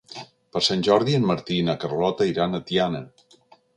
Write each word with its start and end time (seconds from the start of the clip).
Per 0.55 0.61
Sant 0.67 0.85
Jordi 0.87 1.17
en 1.19 1.27
Martí 1.31 1.59
i 1.59 1.67
na 1.67 1.77
Carlota 1.85 2.27
iran 2.33 2.57
a 2.57 2.63
Tiana. 2.71 3.03